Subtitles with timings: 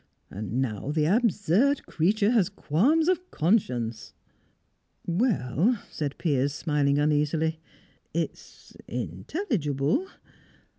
[0.31, 4.13] And now the absurd creature has qualms of conscience!"
[5.05, 7.59] "Well," said Piers, smiling uneasily,
[8.11, 10.07] "it's intelligible."